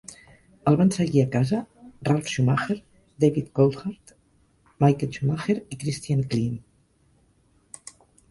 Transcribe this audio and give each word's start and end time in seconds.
El 0.69 0.75
van 0.77 0.89
seguir 0.93 1.19
a 1.23 1.27
casa 1.33 1.57
Ralf 2.09 2.31
Schumacher, 2.31 2.77
David 3.25 3.51
Coulthard, 3.59 4.15
Michael 4.85 5.13
Schumacher 5.17 5.57
i 5.75 5.79
Christian 5.85 6.27
Klien. 6.33 6.57